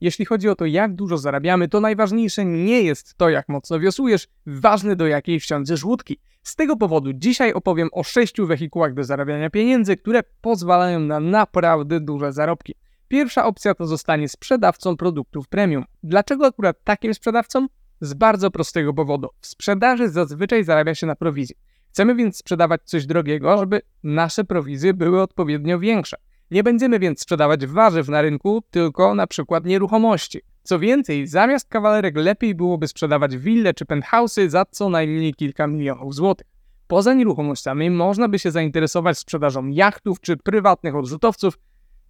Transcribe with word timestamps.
Jeśli 0.00 0.24
chodzi 0.24 0.48
o 0.48 0.54
to, 0.54 0.66
jak 0.66 0.94
dużo 0.94 1.18
zarabiamy, 1.18 1.68
to 1.68 1.80
najważniejsze 1.80 2.44
nie 2.44 2.82
jest 2.82 3.14
to, 3.14 3.28
jak 3.28 3.48
mocno 3.48 3.80
wiosłujesz, 3.80 4.28
ważne 4.46 4.96
do 4.96 5.06
jakiej 5.06 5.40
wsiądziesz 5.40 5.84
łódki. 5.84 6.18
Z 6.42 6.56
tego 6.56 6.76
powodu 6.76 7.12
dzisiaj 7.12 7.52
opowiem 7.52 7.88
o 7.92 8.02
sześciu 8.02 8.46
wehikułach 8.46 8.94
do 8.94 9.04
zarabiania 9.04 9.50
pieniędzy, 9.50 9.96
które 9.96 10.22
pozwalają 10.40 11.00
na 11.00 11.20
naprawdę 11.20 12.00
duże 12.00 12.32
zarobki. 12.32 12.74
Pierwsza 13.08 13.46
opcja 13.46 13.74
to 13.74 13.86
zostanie 13.86 14.28
sprzedawcą 14.28 14.96
produktów 14.96 15.48
premium. 15.48 15.84
Dlaczego 16.02 16.46
akurat 16.46 16.84
takim 16.84 17.14
sprzedawcą? 17.14 17.66
Z 18.00 18.14
bardzo 18.14 18.50
prostego 18.50 18.94
powodu. 18.94 19.28
W 19.40 19.46
sprzedaży 19.46 20.08
zazwyczaj 20.08 20.64
zarabia 20.64 20.94
się 20.94 21.06
na 21.06 21.16
prowizji. 21.16 21.56
Chcemy 21.88 22.14
więc 22.14 22.36
sprzedawać 22.36 22.80
coś 22.84 23.06
drogiego, 23.06 23.58
żeby 23.58 23.80
nasze 24.02 24.44
prowizje 24.44 24.94
były 24.94 25.22
odpowiednio 25.22 25.78
większe. 25.78 26.16
Nie 26.50 26.62
będziemy 26.62 26.98
więc 26.98 27.20
sprzedawać 27.20 27.66
warzyw 27.66 28.08
na 28.08 28.22
rynku, 28.22 28.62
tylko 28.70 29.14
na 29.14 29.26
przykład 29.26 29.64
nieruchomości. 29.64 30.40
Co 30.62 30.78
więcej, 30.78 31.26
zamiast 31.26 31.68
kawalerek 31.68 32.16
lepiej 32.16 32.54
byłoby 32.54 32.88
sprzedawać 32.88 33.36
wille 33.36 33.74
czy 33.74 33.84
penthouse'y 33.84 34.48
za 34.48 34.64
co 34.70 34.88
najmniej 34.88 35.34
kilka 35.34 35.66
milionów 35.66 36.14
złotych. 36.14 36.46
Poza 36.86 37.14
nieruchomościami 37.14 37.90
można 37.90 38.28
by 38.28 38.38
się 38.38 38.50
zainteresować 38.50 39.18
sprzedażą 39.18 39.66
jachtów 39.66 40.20
czy 40.20 40.36
prywatnych 40.36 40.96
odrzutowców, 40.96 41.58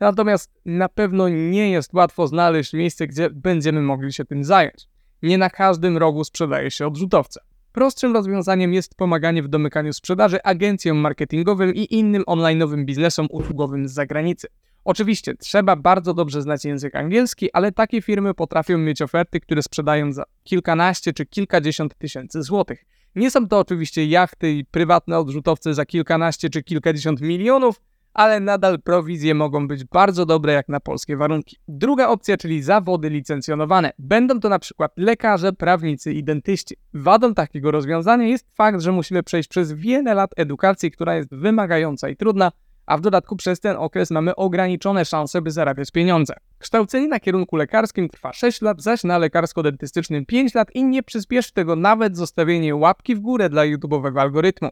natomiast 0.01 0.51
na 0.65 0.89
pewno 0.89 1.29
nie 1.29 1.71
jest 1.71 1.95
łatwo 1.95 2.27
znaleźć 2.27 2.73
miejsce, 2.73 3.07
gdzie 3.07 3.31
będziemy 3.31 3.83
mogli 3.83 4.13
się 4.13 4.25
tym 4.25 4.45
zająć. 4.45 4.89
Nie 5.23 5.39
na 5.39 5.51
każdym 5.51 5.97
rogu 5.97 6.25
sprzedaje 6.25 6.71
się 6.71 6.87
odrzutowce. 6.87 7.41
Prostszym 7.77 8.13
rozwiązaniem 8.13 8.75
jest 8.75 8.95
pomaganie 8.95 9.43
w 9.43 9.49
domykaniu 9.49 9.93
sprzedaży 9.93 10.43
agencjom 10.43 10.97
marketingowym 10.97 11.75
i 11.75 11.95
innym 11.95 12.23
online'owym 12.23 12.85
biznesom 12.85 13.27
usługowym 13.31 13.89
z 13.89 13.93
zagranicy. 13.93 14.49
Oczywiście 14.85 15.35
trzeba 15.35 15.77
bardzo 15.77 16.15
dobrze 16.15 16.43
znać 16.43 16.65
język 16.65 16.95
angielski, 16.95 17.53
ale 17.53 17.73
takie 17.73 18.03
firmy 18.03 18.35
potrafią 18.35 18.79
mieć 18.79 19.03
oferty, 19.03 19.41
które 19.41 19.63
sprzedają 19.63 20.13
za 20.13 20.25
kilkanaście 20.45 21.13
czy 21.13 21.27
kilkadziesiąt 21.27 21.95
tysięcy 21.99 22.43
złotych. 22.43 22.85
Nie 23.15 23.31
są 23.31 23.49
to 23.49 23.59
oczywiście 23.59 24.07
jachty 24.07 24.53
i 24.53 24.65
prywatne 24.65 25.19
odrzutowce 25.19 25.75
za 25.75 25.87
kilkanaście 25.87 26.51
czy 26.51 26.63
kilkadziesiąt 26.63 27.21
milionów, 27.21 27.81
ale 28.17 28.41
nadal 28.41 28.83
prowizje 28.83 29.35
mogą 29.35 29.69
być 29.69 29.85
bardzo 29.85 30.27
dobre 30.27 30.53
jak 30.53 30.69
na 30.69 30.81
polskie 30.81 31.17
warunki. 31.17 31.57
Druga 31.69 32.09
opcja, 32.09 32.37
czyli 32.37 32.63
zawody 32.63 33.11
licencjonowane. 33.11 33.93
Będą 33.99 34.41
to 34.41 34.49
na 34.49 34.59
przykład 34.59 34.93
lekarze, 34.97 35.53
prawnicy 35.53 36.13
i 36.13 36.25
dentyści. 36.25 36.77
Wadą 36.95 37.35
takiego 37.35 37.71
rozwiązania 37.71 38.27
jest 38.27 38.47
fakt, 38.55 38.81
że 38.81 38.93
musimy 38.93 39.23
przejść 39.23 39.49
przez 39.49 39.73
wiele 39.73 40.15
lat 40.15 40.31
edukacji, 40.37 40.91
która 40.91 41.17
jest 41.17 41.35
wymagająca 41.35 42.09
i 42.09 42.17
trudna, 42.17 42.53
a 42.87 42.97
w 42.97 43.01
dodatku 43.01 43.37
przez 43.37 43.61
ten 43.61 43.77
okres 43.77 44.11
mamy 44.11 44.37
ograniczone 44.37 45.05
szanse, 45.05 45.43
by 45.43 45.51
zarabiać 45.51 45.91
pieniądze. 45.91 46.35
Kształcenie 46.59 47.09
na 47.09 47.21
kierunku 47.21 47.57
lekarskim 47.57 48.09
trwa 48.09 48.33
6 48.33 48.63
lat, 48.63 48.83
zaś 48.83 49.05
na 49.05 49.19
lekarsko-dentystycznym 49.19 50.27
5 50.27 50.55
lat 50.55 50.69
i 50.75 50.85
nie 50.85 51.03
przyspieszy 51.03 51.53
tego 51.53 51.77
nawet 51.77 52.17
zostawienie 52.17 52.77
łapki 52.77 53.15
w 53.15 53.21
górę 53.21 53.49
dla 53.49 53.63
YouTube'owego 53.63 54.21
algorytmu. 54.21 54.69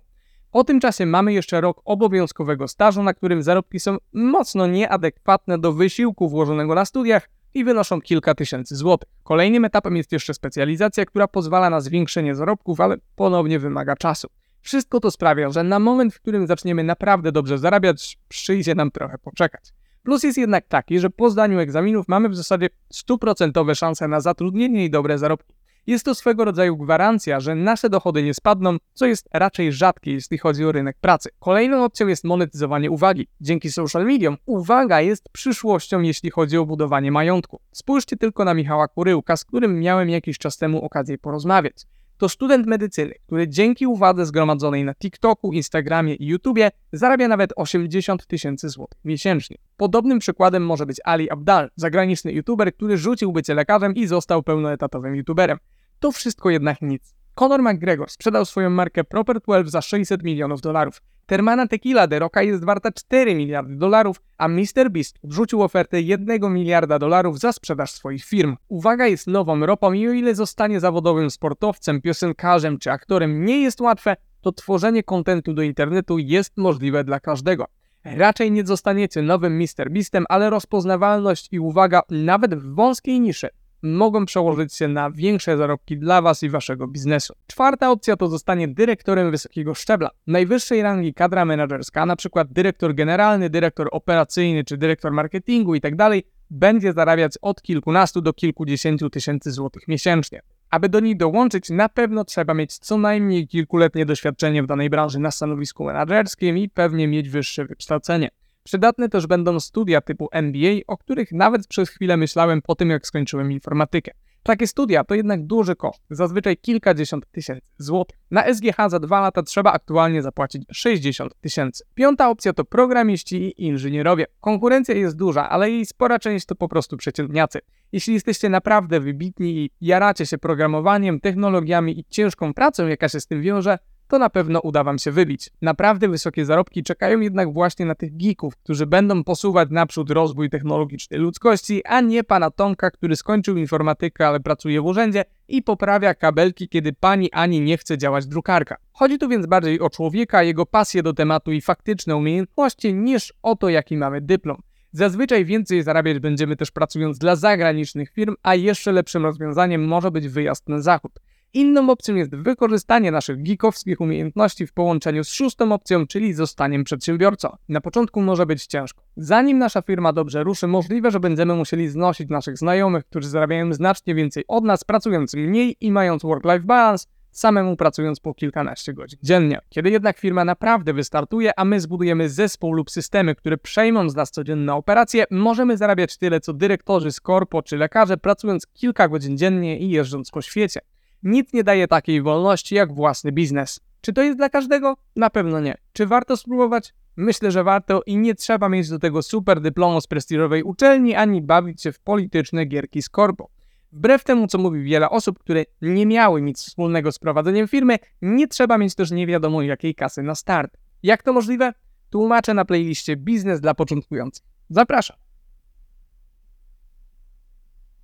Po 0.54 0.64
tym 0.64 0.80
czasie 0.80 1.06
mamy 1.06 1.32
jeszcze 1.32 1.60
rok 1.60 1.80
obowiązkowego 1.84 2.68
stażu, 2.68 3.02
na 3.02 3.14
którym 3.14 3.42
zarobki 3.42 3.80
są 3.80 3.96
mocno 4.12 4.66
nieadekwatne 4.66 5.58
do 5.58 5.72
wysiłku 5.72 6.28
włożonego 6.28 6.74
na 6.74 6.84
studiach 6.84 7.28
i 7.54 7.64
wynoszą 7.64 8.00
kilka 8.00 8.34
tysięcy 8.34 8.76
złotych. 8.76 9.08
Kolejnym 9.22 9.64
etapem 9.64 9.96
jest 9.96 10.12
jeszcze 10.12 10.34
specjalizacja, 10.34 11.04
która 11.04 11.28
pozwala 11.28 11.70
na 11.70 11.80
zwiększenie 11.80 12.34
zarobków, 12.34 12.80
ale 12.80 12.96
ponownie 13.16 13.58
wymaga 13.58 13.96
czasu. 13.96 14.28
Wszystko 14.60 15.00
to 15.00 15.10
sprawia, 15.10 15.50
że 15.50 15.62
na 15.62 15.78
moment, 15.78 16.14
w 16.14 16.20
którym 16.20 16.46
zaczniemy 16.46 16.84
naprawdę 16.84 17.32
dobrze 17.32 17.58
zarabiać, 17.58 18.18
przyjdzie 18.28 18.74
nam 18.74 18.90
trochę 18.90 19.18
poczekać. 19.18 19.64
Plus 20.02 20.22
jest 20.22 20.38
jednak 20.38 20.66
taki, 20.68 20.98
że 20.98 21.10
po 21.10 21.30
zdaniu 21.30 21.58
egzaminów 21.58 22.08
mamy 22.08 22.28
w 22.28 22.36
zasadzie 22.36 22.68
stuprocentowe 22.90 23.74
szanse 23.74 24.08
na 24.08 24.20
zatrudnienie 24.20 24.84
i 24.84 24.90
dobre 24.90 25.18
zarobki. 25.18 25.54
Jest 25.86 26.04
to 26.04 26.14
swego 26.14 26.44
rodzaju 26.44 26.76
gwarancja, 26.76 27.40
że 27.40 27.54
nasze 27.54 27.90
dochody 27.90 28.22
nie 28.22 28.34
spadną, 28.34 28.76
co 28.94 29.06
jest 29.06 29.28
raczej 29.32 29.72
rzadkie, 29.72 30.12
jeśli 30.12 30.38
chodzi 30.38 30.64
o 30.64 30.72
rynek 30.72 30.96
pracy. 31.00 31.30
Kolejną 31.38 31.84
opcją 31.84 32.06
jest 32.06 32.24
monetyzowanie 32.24 32.90
uwagi. 32.90 33.28
Dzięki 33.40 33.72
social 33.72 34.04
mediom 34.04 34.36
uwaga 34.46 35.00
jest 35.00 35.28
przyszłością, 35.28 36.00
jeśli 36.00 36.30
chodzi 36.30 36.58
o 36.58 36.66
budowanie 36.66 37.12
majątku. 37.12 37.60
Spójrzcie 37.72 38.16
tylko 38.16 38.44
na 38.44 38.54
Michała 38.54 38.88
Kuryłka, 38.88 39.36
z 39.36 39.44
którym 39.44 39.80
miałem 39.80 40.10
jakiś 40.10 40.38
czas 40.38 40.58
temu 40.58 40.84
okazję 40.84 41.18
porozmawiać. 41.18 41.86
To 42.18 42.28
student 42.28 42.66
medycyny, 42.66 43.14
który 43.26 43.48
dzięki 43.48 43.86
uwadze 43.86 44.26
zgromadzonej 44.26 44.84
na 44.84 44.94
TikToku, 44.94 45.52
Instagramie 45.52 46.14
i 46.14 46.26
YouTubie 46.26 46.70
zarabia 46.92 47.28
nawet 47.28 47.52
80 47.56 48.26
tysięcy 48.26 48.68
złotych 48.68 49.00
miesięcznie. 49.04 49.56
Podobnym 49.76 50.18
przykładem 50.18 50.66
może 50.66 50.86
być 50.86 51.00
Ali 51.04 51.30
Abdal, 51.30 51.70
zagraniczny 51.76 52.32
YouTuber, 52.32 52.74
który 52.74 52.98
rzucił 52.98 53.32
bycie 53.32 53.54
lekarzem 53.54 53.94
i 53.94 54.06
został 54.06 54.42
pełnoetatowym 54.42 55.16
YouTuberem. 55.16 55.58
To 56.04 56.12
wszystko 56.12 56.50
jednak 56.50 56.82
nic. 56.82 57.14
Conor 57.34 57.62
McGregor 57.62 58.10
sprzedał 58.10 58.44
swoją 58.44 58.70
markę 58.70 59.04
Proper 59.04 59.40
12 59.40 59.70
za 59.70 59.82
600 59.82 60.22
milionów 60.22 60.60
dolarów. 60.60 61.02
Termana 61.26 61.66
Tequila 61.66 62.06
de 62.06 62.18
Roca 62.18 62.42
jest 62.42 62.64
warta 62.64 62.92
4 62.92 63.34
miliardy 63.34 63.76
dolarów, 63.76 64.16
a 64.38 64.48
MrBeast 64.48 65.18
wrzucił 65.22 65.62
ofertę 65.62 66.00
1 66.00 66.52
miliarda 66.52 66.98
dolarów 66.98 67.38
za 67.38 67.52
sprzedaż 67.52 67.90
swoich 67.90 68.24
firm. 68.24 68.56
Uwaga 68.68 69.06
jest 69.06 69.26
nową 69.26 69.66
ropą 69.66 69.92
i 69.92 70.08
o 70.08 70.12
ile 70.12 70.34
zostanie 70.34 70.80
zawodowym 70.80 71.30
sportowcem, 71.30 72.00
piosenkarzem 72.00 72.78
czy 72.78 72.90
aktorem 72.90 73.44
nie 73.44 73.62
jest 73.62 73.80
łatwe, 73.80 74.16
to 74.40 74.52
tworzenie 74.52 75.02
kontentu 75.02 75.54
do 75.54 75.62
internetu 75.62 76.18
jest 76.18 76.56
możliwe 76.56 77.04
dla 77.04 77.20
każdego. 77.20 77.64
Raczej 78.04 78.52
nie 78.52 78.66
zostaniecie 78.66 79.22
nowym 79.22 79.52
MrBeastem, 79.52 80.24
ale 80.28 80.50
rozpoznawalność 80.50 81.48
i 81.52 81.60
uwaga 81.60 82.02
nawet 82.10 82.54
w 82.54 82.74
wąskiej 82.74 83.20
niszy 83.20 83.48
mogą 83.84 84.26
przełożyć 84.26 84.74
się 84.74 84.88
na 84.88 85.10
większe 85.10 85.56
zarobki 85.56 85.98
dla 85.98 86.22
Was 86.22 86.42
i 86.42 86.48
Waszego 86.48 86.86
biznesu. 86.86 87.34
Czwarta 87.46 87.90
opcja 87.90 88.16
to 88.16 88.28
zostanie 88.28 88.68
dyrektorem 88.68 89.30
wysokiego 89.30 89.74
szczebla, 89.74 90.10
najwyższej 90.26 90.82
rangi 90.82 91.14
kadra 91.14 91.44
menedżerska, 91.44 92.16
przykład 92.16 92.52
dyrektor 92.52 92.94
generalny, 92.94 93.50
dyrektor 93.50 93.88
operacyjny 93.92 94.64
czy 94.64 94.76
dyrektor 94.76 95.12
marketingu 95.12 95.74
itd. 95.74 95.96
Tak 95.96 96.24
będzie 96.50 96.92
zarabiać 96.92 97.32
od 97.42 97.62
kilkunastu 97.62 98.20
do 98.20 98.32
kilkudziesięciu 98.32 99.10
tysięcy 99.10 99.50
złotych 99.50 99.88
miesięcznie. 99.88 100.42
Aby 100.70 100.88
do 100.88 101.00
niej 101.00 101.16
dołączyć, 101.16 101.70
na 101.70 101.88
pewno 101.88 102.24
trzeba 102.24 102.54
mieć 102.54 102.78
co 102.78 102.98
najmniej 102.98 103.48
kilkuletnie 103.48 104.06
doświadczenie 104.06 104.62
w 104.62 104.66
danej 104.66 104.90
branży 104.90 105.18
na 105.18 105.30
stanowisku 105.30 105.84
menedżerskim 105.84 106.58
i 106.58 106.68
pewnie 106.68 107.08
mieć 107.08 107.28
wyższe 107.28 107.64
wykształcenie. 107.64 108.30
Przydatne 108.64 109.08
też 109.08 109.26
będą 109.26 109.60
studia 109.60 110.00
typu 110.00 110.28
MBA, 110.32 110.80
o 110.86 110.96
których 110.96 111.32
nawet 111.32 111.66
przez 111.66 111.90
chwilę 111.90 112.16
myślałem 112.16 112.62
po 112.62 112.74
tym, 112.74 112.90
jak 112.90 113.06
skończyłem 113.06 113.52
informatykę. 113.52 114.12
Takie 114.42 114.66
studia 114.66 115.04
to 115.04 115.14
jednak 115.14 115.46
duży 115.46 115.76
koszt, 115.76 116.02
zazwyczaj 116.10 116.56
kilkadziesiąt 116.56 117.30
tysięcy 117.30 117.66
złotych. 117.78 118.18
Na 118.30 118.54
SGH 118.54 118.76
za 118.88 119.00
dwa 119.00 119.20
lata 119.20 119.42
trzeba 119.42 119.72
aktualnie 119.72 120.22
zapłacić 120.22 120.62
60 120.72 121.34
tysięcy. 121.40 121.84
Piąta 121.94 122.30
opcja 122.30 122.52
to 122.52 122.64
programiści 122.64 123.36
i 123.36 123.64
inżynierowie. 123.66 124.26
Konkurencja 124.40 124.94
jest 124.94 125.16
duża, 125.16 125.48
ale 125.48 125.70
jej 125.70 125.86
spora 125.86 126.18
część 126.18 126.46
to 126.46 126.54
po 126.54 126.68
prostu 126.68 126.96
przeciętniacy. 126.96 127.60
Jeśli 127.92 128.14
jesteście 128.14 128.48
naprawdę 128.48 129.00
wybitni 129.00 129.58
i 129.58 129.70
jaracie 129.80 130.26
się 130.26 130.38
programowaniem, 130.38 131.20
technologiami 131.20 131.98
i 132.00 132.04
ciężką 132.04 132.54
pracą, 132.54 132.86
jaka 132.86 133.08
się 133.08 133.20
z 133.20 133.26
tym 133.26 133.42
wiąże, 133.42 133.78
to 134.08 134.18
na 134.18 134.30
pewno 134.30 134.60
uda 134.60 134.84
Wam 134.84 134.98
się 134.98 135.10
wybić. 135.10 135.50
Naprawdę 135.62 136.08
wysokie 136.08 136.44
zarobki 136.44 136.82
czekają 136.82 137.20
jednak 137.20 137.52
właśnie 137.52 137.86
na 137.86 137.94
tych 137.94 138.16
geeków, 138.16 138.56
którzy 138.56 138.86
będą 138.86 139.24
posuwać 139.24 139.68
naprzód 139.70 140.10
rozwój 140.10 140.50
technologiczny 140.50 141.18
ludzkości, 141.18 141.84
a 141.84 142.00
nie 142.00 142.24
pana 142.24 142.50
Tomka, 142.50 142.90
który 142.90 143.16
skończył 143.16 143.56
informatykę, 143.56 144.28
ale 144.28 144.40
pracuje 144.40 144.80
w 144.80 144.86
urzędzie 144.86 145.24
i 145.48 145.62
poprawia 145.62 146.14
kabelki, 146.14 146.68
kiedy 146.68 146.92
pani 146.92 147.32
Ani 147.32 147.60
nie 147.60 147.78
chce 147.78 147.98
działać 147.98 148.26
drukarka. 148.26 148.76
Chodzi 148.92 149.18
tu 149.18 149.28
więc 149.28 149.46
bardziej 149.46 149.80
o 149.80 149.90
człowieka, 149.90 150.42
jego 150.42 150.66
pasję 150.66 151.02
do 151.02 151.12
tematu 151.12 151.52
i 151.52 151.60
faktyczne 151.60 152.16
umiejętności, 152.16 152.94
niż 152.94 153.32
o 153.42 153.56
to, 153.56 153.68
jaki 153.68 153.96
mamy 153.96 154.20
dyplom. 154.20 154.62
Zazwyczaj 154.92 155.44
więcej 155.44 155.82
zarabiać 155.82 156.18
będziemy 156.18 156.56
też 156.56 156.70
pracując 156.70 157.18
dla 157.18 157.36
zagranicznych 157.36 158.10
firm, 158.10 158.34
a 158.42 158.54
jeszcze 158.54 158.92
lepszym 158.92 159.22
rozwiązaniem 159.22 159.84
może 159.84 160.10
być 160.10 160.28
wyjazd 160.28 160.68
na 160.68 160.80
zachód. 160.80 161.12
Inną 161.54 161.90
opcją 161.90 162.14
jest 162.14 162.34
wykorzystanie 162.36 163.10
naszych 163.10 163.42
geekowskich 163.42 164.00
umiejętności 164.00 164.66
w 164.66 164.72
połączeniu 164.72 165.24
z 165.24 165.28
szóstą 165.28 165.72
opcją, 165.72 166.06
czyli 166.06 166.32
zostaniem 166.32 166.84
przedsiębiorcą. 166.84 167.56
Na 167.68 167.80
początku 167.80 168.22
może 168.22 168.46
być 168.46 168.66
ciężko. 168.66 169.02
Zanim 169.16 169.58
nasza 169.58 169.82
firma 169.82 170.12
dobrze 170.12 170.44
ruszy, 170.44 170.66
możliwe, 170.66 171.10
że 171.10 171.20
będziemy 171.20 171.54
musieli 171.54 171.88
znosić 171.88 172.28
naszych 172.28 172.58
znajomych, 172.58 173.04
którzy 173.04 173.28
zarabiają 173.28 173.72
znacznie 173.72 174.14
więcej 174.14 174.44
od 174.48 174.64
nas, 174.64 174.84
pracując 174.84 175.34
mniej 175.34 175.76
i 175.80 175.92
mając 175.92 176.22
work-life 176.22 176.60
balance, 176.60 177.06
samemu 177.30 177.76
pracując 177.76 178.20
po 178.20 178.34
kilkanaście 178.34 178.92
godzin 178.92 179.18
dziennie. 179.22 179.60
Kiedy 179.68 179.90
jednak 179.90 180.18
firma 180.18 180.44
naprawdę 180.44 180.92
wystartuje, 180.92 181.58
a 181.58 181.64
my 181.64 181.80
zbudujemy 181.80 182.28
zespół 182.28 182.72
lub 182.72 182.90
systemy, 182.90 183.34
które 183.34 183.58
przejmą 183.58 184.10
z 184.10 184.14
nas 184.14 184.30
codzienne 184.30 184.74
operacje, 184.74 185.24
możemy 185.30 185.76
zarabiać 185.76 186.18
tyle 186.18 186.40
co 186.40 186.52
dyrektorzy 186.52 187.12
z 187.12 187.20
korpo 187.20 187.62
czy 187.62 187.76
lekarze, 187.76 188.16
pracując 188.16 188.66
kilka 188.66 189.08
godzin 189.08 189.38
dziennie 189.38 189.78
i 189.78 189.90
jeżdżąc 189.90 190.30
po 190.30 190.42
świecie. 190.42 190.80
Nic 191.24 191.52
nie 191.52 191.64
daje 191.64 191.88
takiej 191.88 192.22
wolności 192.22 192.74
jak 192.74 192.94
własny 192.94 193.32
biznes. 193.32 193.80
Czy 194.00 194.12
to 194.12 194.22
jest 194.22 194.38
dla 194.38 194.48
każdego? 194.48 194.96
Na 195.16 195.30
pewno 195.30 195.60
nie. 195.60 195.74
Czy 195.92 196.06
warto 196.06 196.36
spróbować? 196.36 196.94
Myślę, 197.16 197.50
że 197.50 197.64
warto 197.64 198.02
i 198.06 198.16
nie 198.16 198.34
trzeba 198.34 198.68
mieć 198.68 198.88
do 198.88 198.98
tego 198.98 199.22
super 199.22 199.60
dyplomu 199.60 200.00
z 200.00 200.06
prestiżowej 200.06 200.62
uczelni, 200.62 201.14
ani 201.14 201.42
bawić 201.42 201.82
się 201.82 201.92
w 201.92 202.00
polityczne 202.00 202.64
gierki 202.64 203.02
z 203.02 203.08
korpo. 203.08 203.50
Wbrew 203.92 204.24
temu, 204.24 204.46
co 204.46 204.58
mówi 204.58 204.82
wiele 204.82 205.10
osób, 205.10 205.38
które 205.38 205.64
nie 205.82 206.06
miały 206.06 206.42
nic 206.42 206.62
wspólnego 206.62 207.12
z 207.12 207.18
prowadzeniem 207.18 207.68
firmy, 207.68 207.96
nie 208.22 208.48
trzeba 208.48 208.78
mieć 208.78 208.94
też 208.94 209.10
nie 209.10 209.26
wiadomo 209.26 209.62
jakiej 209.62 209.94
kasy 209.94 210.22
na 210.22 210.34
start. 210.34 210.76
Jak 211.02 211.22
to 211.22 211.32
możliwe? 211.32 211.72
Tłumaczę 212.10 212.54
na 212.54 212.64
playliście 212.64 213.16
Biznes 213.16 213.60
dla 213.60 213.74
początkujących. 213.74 214.46
Zapraszam. 214.70 215.23